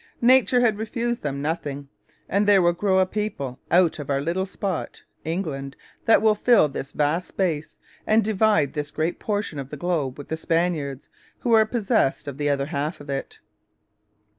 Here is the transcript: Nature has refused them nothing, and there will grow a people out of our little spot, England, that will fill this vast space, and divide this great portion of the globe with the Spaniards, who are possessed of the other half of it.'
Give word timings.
Nature 0.23 0.61
has 0.61 0.73
refused 0.73 1.21
them 1.21 1.43
nothing, 1.43 1.87
and 2.27 2.47
there 2.47 2.59
will 2.59 2.73
grow 2.73 2.97
a 2.97 3.05
people 3.05 3.59
out 3.69 3.99
of 3.99 4.09
our 4.09 4.19
little 4.19 4.47
spot, 4.47 5.03
England, 5.23 5.75
that 6.05 6.23
will 6.23 6.33
fill 6.33 6.67
this 6.67 6.91
vast 6.91 7.27
space, 7.27 7.77
and 8.07 8.23
divide 8.25 8.73
this 8.73 8.89
great 8.89 9.19
portion 9.19 9.59
of 9.59 9.69
the 9.69 9.77
globe 9.77 10.17
with 10.17 10.27
the 10.29 10.35
Spaniards, 10.37 11.07
who 11.41 11.53
are 11.53 11.67
possessed 11.67 12.27
of 12.27 12.39
the 12.39 12.49
other 12.49 12.65
half 12.65 12.99
of 12.99 13.11
it.' 13.11 13.37